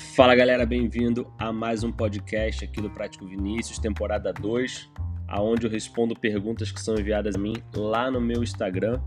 [0.00, 4.90] Fala galera, bem-vindo a mais um podcast aqui do Prático Vinícius, temporada 2,
[5.28, 9.00] aonde eu respondo perguntas que são enviadas a mim lá no meu Instagram.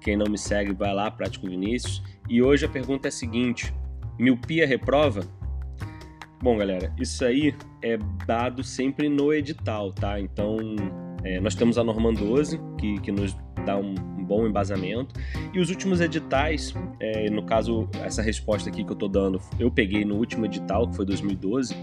[0.00, 2.02] Quem não me segue, vai lá, Prático Vinícius.
[2.28, 3.72] E hoje a pergunta é a seguinte:
[4.18, 5.22] miopia reprova?
[6.42, 7.96] Bom, galera, isso aí é
[8.26, 10.18] dado sempre no edital, tá?
[10.18, 10.58] Então,
[11.22, 15.14] é, nós temos a norma 12, que, que nos dá um, um, bom embasamento.
[15.52, 19.70] E os últimos editais, é, no caso, essa resposta aqui que eu estou dando, eu
[19.70, 21.76] peguei no último edital, que foi 2012,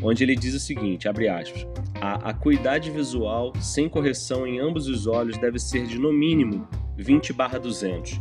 [0.00, 1.66] onde ele diz o seguinte, abre aspas,
[2.00, 7.32] a acuidade visual sem correção em ambos os olhos deve ser de, no mínimo, 20
[7.32, 8.20] barra 200,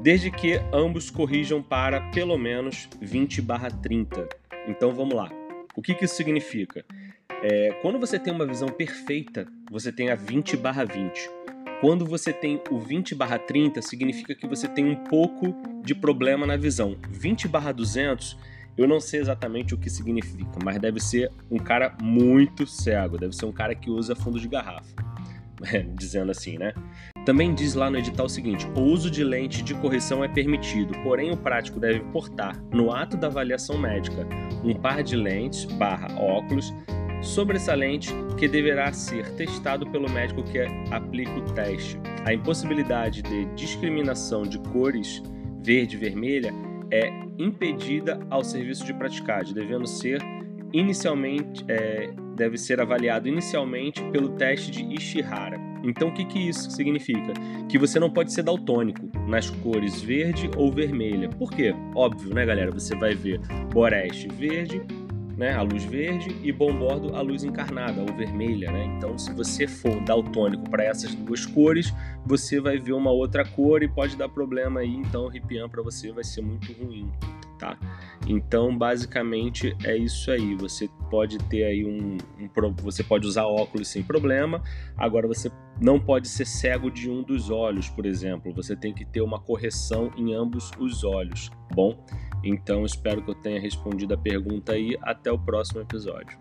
[0.00, 4.28] desde que ambos corrijam para, pelo menos, 20 barra 30.
[4.68, 5.32] Então, vamos lá.
[5.74, 6.84] O que, que isso significa?
[7.42, 11.41] É, quando você tem uma visão perfeita, você tem a 20 barra 20.
[11.82, 16.46] Quando você tem o 20 barra 30, significa que você tem um pouco de problema
[16.46, 16.96] na visão.
[17.10, 18.38] 20 barra 200,
[18.78, 23.34] eu não sei exatamente o que significa, mas deve ser um cara muito cego, deve
[23.34, 24.94] ser um cara que usa fundo de garrafa.
[25.98, 26.72] Dizendo assim, né?
[27.26, 30.96] Também diz lá no edital o seguinte: o uso de lente de correção é permitido,
[31.02, 34.24] porém o prático deve portar, no ato da avaliação médica,
[34.62, 36.72] um par de lentes barra óculos
[37.22, 40.58] sobressalente que deverá ser testado pelo médico que
[40.90, 41.98] aplica o teste.
[42.24, 45.22] A impossibilidade de discriminação de cores
[45.62, 46.52] verde e vermelha
[46.90, 50.20] é impedida ao serviço de praticagem, devendo ser
[50.72, 55.60] inicialmente é, deve ser avaliado inicialmente pelo teste de Ishihara.
[55.84, 57.32] Então o que, que isso significa?
[57.68, 61.28] Que você não pode ser daltônico nas cores verde ou vermelha.
[61.28, 61.74] Por quê?
[61.94, 62.70] Óbvio, né, galera?
[62.70, 63.40] Você vai ver
[63.72, 64.82] Boreste verde,
[65.36, 68.70] né, a luz verde, e bombordo a luz encarnada, ou vermelha.
[68.70, 68.84] Né?
[68.96, 71.92] Então, se você for daltônico para essas duas cores,
[72.24, 74.94] você vai ver uma outra cor e pode dar problema aí.
[74.94, 77.10] Então, o Ripian para você vai ser muito ruim.
[77.58, 77.78] Tá?
[78.26, 80.54] Então, basicamente é isso aí.
[80.56, 84.60] Você pode ter aí um, um, você pode usar óculos sem problema.
[84.96, 85.48] Agora você
[85.80, 88.52] não pode ser cego de um dos olhos, por exemplo.
[88.54, 91.96] Você tem que ter uma correção em ambos os olhos, bom?
[92.44, 94.96] Então, espero que eu tenha respondido a pergunta aí.
[95.02, 96.38] Até o próximo episódio.